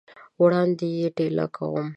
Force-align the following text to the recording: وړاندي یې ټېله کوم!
وړاندي 0.41 0.89
یې 0.99 1.07
ټېله 1.17 1.45
کوم! 1.55 1.87